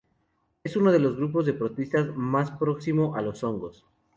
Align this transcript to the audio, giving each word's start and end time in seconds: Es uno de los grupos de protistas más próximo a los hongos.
Es 0.63 0.75
uno 0.75 0.91
de 0.91 0.97
los 0.97 1.15
grupos 1.15 1.45
de 1.45 1.53
protistas 1.53 2.07
más 2.15 2.49
próximo 2.49 3.15
a 3.15 3.21
los 3.21 3.43
hongos. 3.43 3.85